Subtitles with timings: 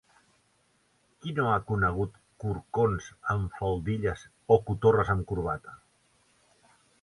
[1.25, 4.25] Qui no ha conegut corcons amb faldilles
[4.57, 5.77] o cotorres amb corbata?